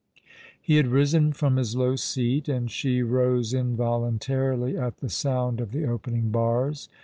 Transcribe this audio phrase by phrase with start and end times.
[0.59, 5.73] He had risen from his low seat, and she rose involuntarily at the sound of
[5.73, 6.89] the opening bars.